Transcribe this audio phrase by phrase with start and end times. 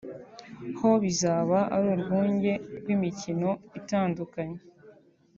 [0.77, 4.59] ho bizaba ari urwunge rw’imikino itandukanye